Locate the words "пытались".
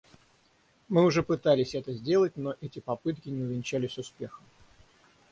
1.21-1.75